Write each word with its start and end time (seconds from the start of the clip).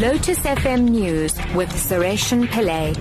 Lotus 0.00 0.38
FM 0.38 0.90
News 0.90 1.34
with 1.56 1.70
Sureshan 1.70 2.46
Pillay. 2.46 2.94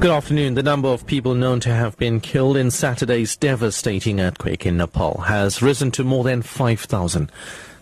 Good 0.00 0.10
afternoon. 0.10 0.52
The 0.52 0.62
number 0.62 0.88
of 0.88 1.06
people 1.06 1.34
known 1.34 1.58
to 1.60 1.72
have 1.72 1.96
been 1.96 2.20
killed 2.20 2.58
in 2.58 2.70
Saturday's 2.70 3.38
devastating 3.38 4.20
earthquake 4.20 4.66
in 4.66 4.76
Nepal 4.76 5.22
has 5.22 5.62
risen 5.62 5.90
to 5.92 6.04
more 6.04 6.24
than 6.24 6.42
5,000. 6.42 7.32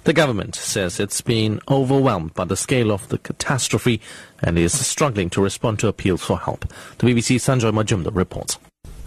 The 0.04 0.12
government 0.12 0.54
says 0.54 1.00
it's 1.00 1.20
been 1.20 1.60
overwhelmed 1.68 2.34
by 2.34 2.44
the 2.44 2.56
scale 2.56 2.92
of 2.92 3.08
the 3.08 3.18
catastrophe 3.18 4.00
and 4.40 4.56
is 4.56 4.86
struggling 4.86 5.30
to 5.30 5.42
respond 5.42 5.80
to 5.80 5.88
appeals 5.88 6.22
for 6.22 6.38
help. 6.38 6.60
The 6.98 7.08
BBC 7.08 7.40
Sanjoy 7.40 7.72
Majumdar 7.72 8.14
reports. 8.14 8.56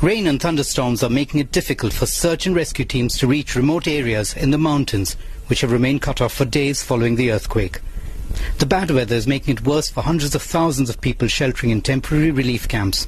Rain 0.01 0.27
and 0.27 0.41
thunderstorms 0.41 1.03
are 1.03 1.09
making 1.09 1.41
it 1.41 1.51
difficult 1.51 1.91
for 1.91 2.05
search 2.05 2.47
and 2.47 2.55
rescue 2.55 2.85
teams 2.85 3.17
to 3.17 3.27
reach 3.27 3.55
remote 3.55 3.87
areas 3.87 4.33
in 4.33 4.51
the 4.51 4.57
mountains, 4.57 5.15
which 5.47 5.61
have 5.61 5.71
remained 5.71 6.01
cut 6.01 6.21
off 6.21 6.33
for 6.33 6.45
days 6.45 6.81
following 6.81 7.15
the 7.15 7.31
earthquake. 7.31 7.81
The 8.59 8.65
bad 8.65 8.91
weather 8.91 9.15
is 9.15 9.27
making 9.27 9.55
it 9.55 9.65
worse 9.65 9.89
for 9.89 10.01
hundreds 10.01 10.35
of 10.35 10.41
thousands 10.41 10.89
of 10.89 11.01
people 11.01 11.27
sheltering 11.27 11.71
in 11.71 11.81
temporary 11.81 12.31
relief 12.31 12.67
camps. 12.67 13.07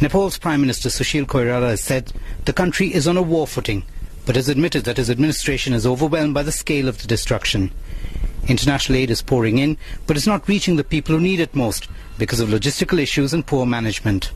Nepal's 0.00 0.36
Prime 0.36 0.60
Minister 0.60 0.90
Sushil 0.90 1.24
Koirala 1.24 1.70
has 1.70 1.80
said 1.80 2.12
the 2.44 2.52
country 2.52 2.92
is 2.92 3.08
on 3.08 3.16
a 3.16 3.22
war 3.22 3.46
footing 3.46 3.84
but 4.26 4.36
has 4.36 4.48
admitted 4.48 4.84
that 4.84 4.96
his 4.96 5.10
administration 5.10 5.72
is 5.72 5.86
overwhelmed 5.86 6.34
by 6.34 6.42
the 6.42 6.52
scale 6.52 6.88
of 6.88 7.00
the 7.00 7.08
destruction. 7.08 7.70
International 8.48 8.98
aid 8.98 9.10
is 9.10 9.22
pouring 9.22 9.58
in, 9.58 9.76
but 10.06 10.16
is 10.16 10.26
not 10.26 10.46
reaching 10.48 10.76
the 10.76 10.84
people 10.84 11.14
who 11.14 11.20
need 11.20 11.40
it 11.40 11.54
most 11.54 11.88
because 12.18 12.40
of 12.40 12.48
logistical 12.48 12.98
issues 12.98 13.32
and 13.32 13.46
poor 13.46 13.66
management. 13.66 14.30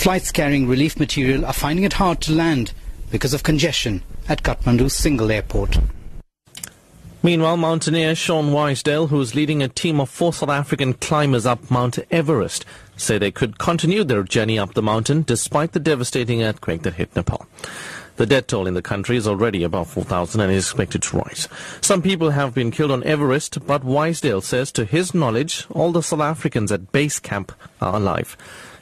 Flights 0.00 0.32
carrying 0.32 0.66
relief 0.66 0.98
material 0.98 1.44
are 1.44 1.52
finding 1.52 1.84
it 1.84 1.92
hard 1.92 2.22
to 2.22 2.32
land 2.32 2.72
because 3.10 3.34
of 3.34 3.42
congestion 3.42 4.02
at 4.30 4.42
Kathmandu's 4.42 4.94
single 4.94 5.30
airport. 5.30 5.78
Meanwhile, 7.22 7.58
mountaineer 7.58 8.14
Sean 8.14 8.46
Wisedale, 8.46 9.10
who 9.10 9.20
is 9.20 9.34
leading 9.34 9.62
a 9.62 9.68
team 9.68 10.00
of 10.00 10.08
four 10.08 10.32
South 10.32 10.48
African 10.48 10.94
climbers 10.94 11.44
up 11.44 11.70
Mount 11.70 11.98
Everest, 12.10 12.64
say 12.96 13.18
they 13.18 13.30
could 13.30 13.58
continue 13.58 14.02
their 14.02 14.22
journey 14.22 14.58
up 14.58 14.72
the 14.72 14.80
mountain 14.80 15.20
despite 15.20 15.72
the 15.72 15.78
devastating 15.78 16.42
earthquake 16.42 16.80
that 16.80 16.94
hit 16.94 17.14
Nepal. 17.14 17.46
The 18.16 18.24
death 18.24 18.46
toll 18.46 18.66
in 18.66 18.72
the 18.72 18.80
country 18.80 19.18
is 19.18 19.28
already 19.28 19.62
above 19.64 19.90
4,000 19.90 20.40
and 20.40 20.50
is 20.50 20.64
expected 20.64 21.02
to 21.02 21.18
rise. 21.18 21.46
Some 21.82 22.00
people 22.00 22.30
have 22.30 22.54
been 22.54 22.70
killed 22.70 22.90
on 22.90 23.04
Everest, 23.04 23.66
but 23.66 23.84
Wisedale 23.84 24.42
says 24.42 24.72
to 24.72 24.86
his 24.86 25.12
knowledge, 25.12 25.66
all 25.68 25.92
the 25.92 26.02
South 26.02 26.20
Africans 26.20 26.72
at 26.72 26.90
base 26.90 27.18
camp 27.18 27.52
are 27.82 27.96
alive. 27.96 28.38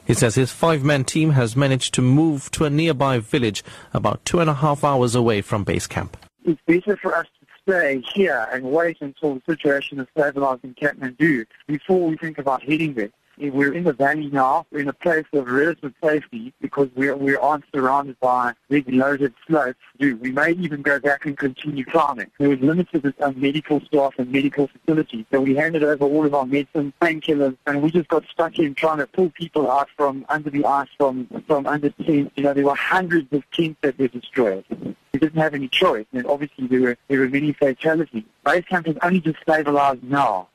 He 0.09 0.15
says 0.15 0.37
his 0.37 0.51
five-man 0.51 1.05
team 1.05 1.33
has 1.33 1.55
managed 1.55 1.93
to 1.95 2.03
move 2.03 2.51
to 2.53 2.65
a 2.65 2.71
nearby 2.71 3.19
village 3.19 3.63
about 3.93 4.25
two 4.25 4.41
and 4.41 4.49
a 4.49 4.55
half 4.55 4.83
hours 4.83 5.15
away 5.15 5.43
from 5.43 5.65
base 5.65 5.87
camp. 5.87 6.17
It's 6.47 6.59
better 6.67 6.97
for 6.97 7.15
us 7.15 7.27
to 7.27 7.47
stay 7.63 8.03
here 8.15 8.49
and 8.51 8.65
wait 8.65 8.97
until 9.03 9.35
the 9.35 9.43
situation 9.45 10.01
is 10.01 10.07
stabilized 10.17 10.65
in 10.65 10.75
Kathmandu 10.75 11.45
before 11.67 12.09
we 12.09 12.17
think 12.17 12.39
about 12.39 12.63
heading 12.63 12.95
there. 12.95 13.11
We're 13.41 13.73
in 13.73 13.85
the 13.85 13.93
valley 13.93 14.29
now. 14.33 14.67
We're 14.71 14.81
in 14.81 14.89
a 14.89 14.93
place 14.93 15.25
of 15.33 15.49
relative 15.49 15.95
safety 16.03 16.53
because 16.61 16.89
we, 16.95 17.11
we 17.13 17.37
aren't 17.37 17.65
surrounded 17.73 18.19
by 18.21 18.55
big 18.69 18.93
loaded 18.93 19.33
slopes. 19.47 19.79
We 20.01 20.15
may 20.15 20.53
even 20.53 20.83
go 20.83 20.99
back 20.99 21.25
and 21.25 21.39
continue 21.39 21.85
climbing. 21.85 22.31
There 22.39 22.49
was 22.49 22.59
limited 22.61 23.15
um, 23.21 23.41
medical 23.41 23.81
staff 23.83 24.15
and 24.19 24.33
medical 24.33 24.69
facilities, 24.69 25.25
so 25.31 25.41
we 25.41 25.55
handed 25.55 25.85
over 25.85 26.05
all 26.05 26.27
of 26.27 26.35
our 26.35 26.47
medicine, 26.47 26.93
painkillers, 27.01 27.57
and 27.67 27.83
we 27.83 27.91
just 27.91 28.09
got 28.09 28.25
stuck 28.27 28.59
in 28.59 28.75
trying 28.75 28.99
to 28.99 29.07
pull 29.07 29.31
people 29.31 29.71
out 29.71 29.89
from 29.97 30.27
under 30.29 30.51
the 30.51 30.65
ice, 30.65 30.89
from 30.97 31.27
from 31.47 31.67
under 31.67 31.91
tents. 31.91 32.33
You 32.37 32.43
know, 32.45 32.55
there 32.55 32.65
were 32.65 32.75
hundreds 32.75 33.33
of 33.33 33.49
tents 33.53 33.79
that 33.83 33.99
were 33.99 34.09
destroyed. 34.09 34.65
We 35.13 35.21
didn't 35.21 35.41
have 35.41 35.55
any 35.55 35.69
choice, 35.69 36.07
and 36.13 36.27
obviously 36.27 36.67
there 36.67 36.81
were 36.81 36.97
there 37.09 37.21
were 37.21 37.29
many 37.29 37.53
fatalities. 37.53 38.25
Base 38.45 38.65
camp 38.65 38.87
has 38.87 38.97
only 39.03 39.21
just 39.21 39.41
stabilized 39.41 40.03
now. 40.03 40.49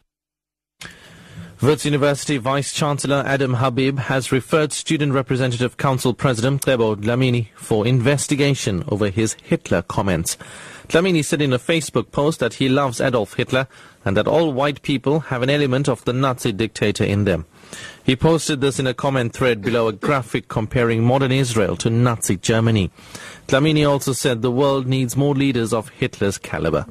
Wits 1.64 1.86
University 1.86 2.36
Vice 2.36 2.74
Chancellor 2.74 3.24
Adam 3.26 3.54
Habib 3.54 3.98
has 3.98 4.34
referred 4.34 4.74
Student 4.74 5.14
Representative 5.14 5.78
Council 5.78 6.14
President 6.14 6.62
Mcebo 6.62 6.94
Dlamini 6.98 7.48
for 7.56 7.88
investigation 7.88 8.84
over 8.90 9.08
his 9.08 9.38
Hitler 9.42 9.82
comments. 9.82 10.38
Dlamini 10.90 11.24
said 11.24 11.42
in 11.42 11.54
a 11.54 11.58
Facebook 11.58 12.12
post 12.12 12.42
that 12.42 12.56
he 12.56 12.68
loves 12.68 13.00
Adolf 13.00 13.36
Hitler 13.36 13.70
and 14.04 14.18
that 14.18 14.28
all 14.28 14.52
white 14.52 14.82
people 14.82 15.22
have 15.22 15.42
an 15.42 15.50
element 15.50 15.88
of 15.88 16.04
the 16.04 16.12
Nazi 16.12 16.52
dictator 16.52 17.06
in 17.06 17.24
them. 17.24 17.46
He 18.04 18.18
posted 18.18 18.60
this 18.60 18.78
in 18.78 18.86
a 18.86 18.94
comment 18.94 19.32
thread 19.32 19.62
below 19.62 19.88
a 19.88 19.94
graphic 19.94 20.50
comparing 20.50 21.02
modern 21.02 21.32
Israel 21.32 21.78
to 21.78 21.90
Nazi 21.90 22.36
Germany. 22.36 22.92
Dlamini 23.48 23.90
also 23.90 24.12
said 24.12 24.42
the 24.42 24.52
world 24.52 24.86
needs 24.86 25.16
more 25.16 25.34
leaders 25.34 25.72
of 25.72 25.88
Hitler's 25.88 26.38
caliber. 26.38 26.86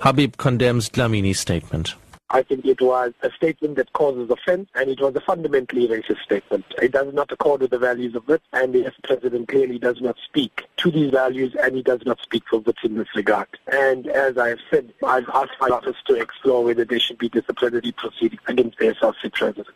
Habib 0.00 0.38
condemns 0.38 0.88
Dlamini's 0.88 1.38
statement. 1.38 1.94
I 2.30 2.42
think 2.42 2.64
it 2.66 2.80
was 2.80 3.12
a 3.22 3.30
statement 3.30 3.76
that 3.76 3.92
causes 3.92 4.28
offense, 4.30 4.68
and 4.74 4.90
it 4.90 5.00
was 5.00 5.14
a 5.14 5.20
fundamentally 5.20 5.86
racist 5.86 6.22
statement. 6.24 6.64
It 6.82 6.92
does 6.92 7.14
not 7.14 7.30
accord 7.30 7.60
with 7.60 7.70
the 7.70 7.78
values 7.78 8.16
of 8.16 8.26
WITS, 8.26 8.44
and 8.52 8.74
the 8.74 8.92
president 9.04 9.48
clearly 9.48 9.78
does 9.78 10.00
not 10.00 10.16
speak 10.24 10.64
to 10.78 10.90
these 10.90 11.12
values, 11.12 11.54
and 11.62 11.76
he 11.76 11.82
does 11.82 12.00
not 12.04 12.20
speak 12.20 12.42
for 12.50 12.58
WITS 12.58 12.82
in 12.82 12.96
this 12.96 13.08
regard. 13.14 13.46
And 13.72 14.08
as 14.08 14.36
I 14.38 14.48
have 14.48 14.58
said, 14.70 14.92
I've 15.04 15.28
asked 15.28 15.52
my 15.60 15.68
office 15.68 15.96
to 16.08 16.14
explore 16.14 16.64
whether 16.64 16.84
there 16.84 16.98
should 16.98 17.18
be 17.18 17.28
disciplinary 17.28 17.92
proceedings 17.92 18.42
against 18.48 18.78
the 18.78 18.86
SRC 18.86 19.32
president. 19.32 19.68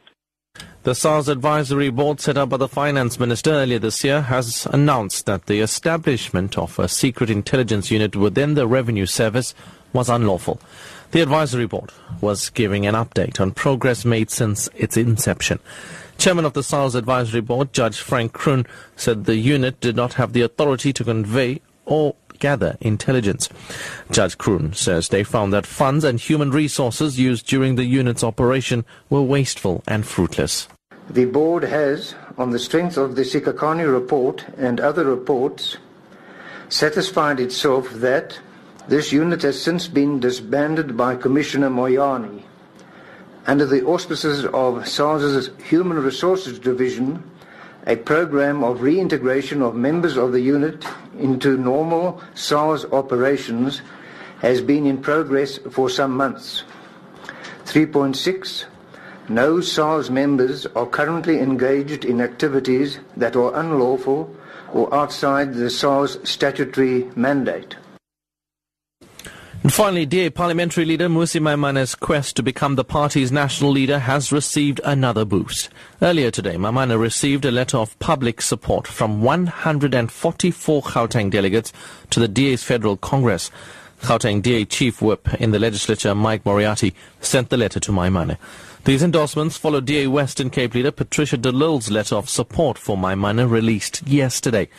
The 0.82 0.94
SARS 0.94 1.28
advisory 1.28 1.90
board 1.90 2.20
set 2.20 2.36
up 2.36 2.48
by 2.48 2.56
the 2.56 2.66
finance 2.66 3.20
minister 3.20 3.50
earlier 3.50 3.78
this 3.78 4.02
year 4.02 4.22
has 4.22 4.66
announced 4.66 5.26
that 5.26 5.46
the 5.46 5.60
establishment 5.60 6.58
of 6.58 6.78
a 6.78 6.88
secret 6.88 7.30
intelligence 7.30 7.90
unit 7.90 8.16
within 8.16 8.54
the 8.54 8.66
revenue 8.66 9.06
service 9.06 9.54
was 9.92 10.08
unlawful. 10.08 10.60
The 11.12 11.22
advisory 11.22 11.66
board 11.66 11.92
was 12.20 12.50
giving 12.50 12.86
an 12.86 12.94
update 12.94 13.40
on 13.40 13.50
progress 13.50 14.04
made 14.04 14.30
since 14.30 14.68
its 14.76 14.96
inception. 14.96 15.58
Chairman 16.18 16.44
of 16.44 16.52
the 16.52 16.62
SARS 16.62 16.94
advisory 16.94 17.40
board, 17.40 17.72
Judge 17.72 17.98
Frank 17.98 18.32
Kroon, 18.32 18.64
said 18.94 19.24
the 19.24 19.34
unit 19.34 19.80
did 19.80 19.96
not 19.96 20.14
have 20.14 20.32
the 20.32 20.42
authority 20.42 20.92
to 20.92 21.02
convey 21.02 21.60
or 21.84 22.14
gather 22.38 22.76
intelligence. 22.80 23.48
Judge 24.12 24.38
Kroon 24.38 24.72
says 24.74 25.08
they 25.08 25.24
found 25.24 25.52
that 25.52 25.66
funds 25.66 26.04
and 26.04 26.20
human 26.20 26.52
resources 26.52 27.18
used 27.18 27.46
during 27.46 27.74
the 27.74 27.84
unit's 27.84 28.22
operation 28.22 28.84
were 29.08 29.22
wasteful 29.22 29.82
and 29.88 30.06
fruitless. 30.06 30.68
The 31.08 31.24
board 31.24 31.64
has, 31.64 32.14
on 32.38 32.50
the 32.50 32.58
strength 32.60 32.96
of 32.96 33.16
the 33.16 33.22
Sikhakhane 33.22 33.90
report 33.90 34.44
and 34.56 34.78
other 34.78 35.04
reports, 35.04 35.76
satisfied 36.68 37.40
itself 37.40 37.90
that 37.94 38.38
this 38.88 39.12
unit 39.12 39.42
has 39.42 39.60
since 39.60 39.88
been 39.88 40.20
disbanded 40.20 40.96
by 40.96 41.16
Commissioner 41.16 41.70
Moyane. 41.70 42.42
Under 43.46 43.66
the 43.66 43.84
auspices 43.84 44.44
of 44.46 44.86
SARS's 44.86 45.50
Human 45.64 45.98
Resources 45.98 46.58
Division, 46.58 47.22
a 47.86 47.96
program 47.96 48.62
of 48.62 48.82
reintegration 48.82 49.62
of 49.62 49.74
members 49.74 50.16
of 50.16 50.32
the 50.32 50.40
unit 50.40 50.84
into 51.18 51.56
normal 51.56 52.22
SARS 52.34 52.84
operations 52.86 53.80
has 54.40 54.60
been 54.60 54.86
in 54.86 54.98
progress 54.98 55.58
for 55.70 55.88
some 55.88 56.16
months. 56.16 56.64
3.6 57.64 58.64
No 59.28 59.60
SARS 59.60 60.10
members 60.10 60.66
are 60.66 60.86
currently 60.86 61.38
engaged 61.40 62.04
in 62.04 62.20
activities 62.20 62.98
that 63.16 63.36
are 63.36 63.54
unlawful 63.54 64.34
or 64.72 64.92
outside 64.94 65.54
the 65.54 65.70
SARS 65.70 66.18
statutory 66.24 67.10
mandate. 67.16 67.76
And 69.62 69.74
finally, 69.74 70.06
DA 70.06 70.30
parliamentary 70.30 70.86
leader 70.86 71.06
Mmusi 71.06 71.38
Maimane's 71.38 71.94
quest 71.94 72.34
to 72.36 72.42
become 72.42 72.76
the 72.76 72.84
party's 72.84 73.30
national 73.30 73.70
leader 73.72 73.98
has 73.98 74.32
received 74.32 74.80
another 74.84 75.26
boost. 75.26 75.68
Earlier 76.00 76.30
today, 76.30 76.54
Maimane 76.54 76.98
received 76.98 77.44
a 77.44 77.50
letter 77.50 77.76
of 77.76 77.98
public 77.98 78.40
support 78.40 78.86
from 78.86 79.20
144 79.20 80.82
Gauteng 80.82 81.30
delegates 81.30 81.74
to 82.08 82.20
the 82.20 82.28
DA's 82.28 82.64
Federal 82.64 82.96
Congress. 82.96 83.50
Gauteng 84.00 84.40
DA 84.40 84.64
Chief 84.64 85.02
Whip 85.02 85.28
in 85.34 85.50
the 85.50 85.58
legislature, 85.58 86.14
Mike 86.14 86.46
Moriarty, 86.46 86.94
sent 87.20 87.50
the 87.50 87.58
letter 87.58 87.78
to 87.80 87.92
Maimane. 87.92 88.38
These 88.84 89.02
endorsements 89.02 89.58
follow 89.58 89.82
DA 89.82 90.06
Western 90.06 90.48
Cape 90.48 90.72
leader 90.72 90.90
Patricia 90.90 91.36
de 91.36 91.52
Lille's 91.52 91.90
letter 91.90 92.14
of 92.16 92.30
support 92.30 92.78
for 92.78 92.96
Maimane 92.96 93.50
released 93.50 94.08
yesterday. 94.08 94.70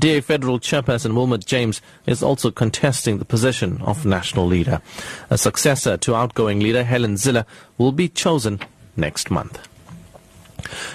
DA 0.00 0.22
Federal 0.22 0.58
Chairperson 0.58 1.14
Wilmot 1.14 1.44
James 1.44 1.82
is 2.06 2.22
also 2.22 2.50
contesting 2.50 3.18
the 3.18 3.24
position 3.26 3.82
of 3.82 4.06
national 4.06 4.46
leader. 4.46 4.80
A 5.28 5.36
successor 5.36 5.98
to 5.98 6.14
outgoing 6.14 6.58
leader 6.58 6.84
Helen 6.84 7.16
Zille 7.16 7.44
will 7.76 7.92
be 7.92 8.08
chosen 8.08 8.60
next 8.96 9.30
month. 9.30 9.58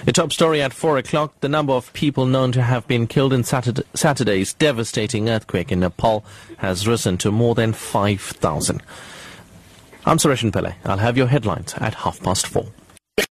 A 0.08 0.12
top 0.12 0.32
story 0.32 0.60
at 0.60 0.72
4 0.72 0.98
o'clock. 0.98 1.38
The 1.40 1.48
number 1.48 1.72
of 1.72 1.92
people 1.92 2.26
known 2.26 2.50
to 2.52 2.62
have 2.62 2.88
been 2.88 3.06
killed 3.06 3.32
in 3.32 3.44
Saturday's 3.44 4.54
devastating 4.54 5.28
earthquake 5.28 5.70
in 5.70 5.80
Nepal 5.80 6.24
has 6.56 6.88
risen 6.88 7.16
to 7.18 7.30
more 7.30 7.54
than 7.54 7.72
5,000. 7.74 8.82
I'm 10.04 10.18
Suresh 10.18 10.50
Pillay. 10.50 10.74
I'll 10.84 10.98
have 10.98 11.16
your 11.16 11.28
headlines 11.28 11.74
at 11.74 11.94
half 11.94 12.20
past 12.22 12.48
four. 12.48 12.66